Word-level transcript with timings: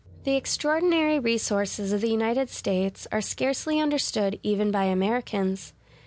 The 0.23 0.35
extraordinary 0.35 1.19
resources 1.19 1.93
of 1.93 2.01
the 2.01 2.09
United 2.09 2.49
States 2.49 3.05
are 3.11 3.21
scarcely 3.21 3.79
understood 3.79 4.39
even 4.41 4.71
by 4.71 4.85
Americans. 4.85 5.73